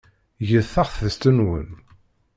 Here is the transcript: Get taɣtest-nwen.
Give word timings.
Get 0.47 0.67
taɣtest-nwen. 0.73 1.67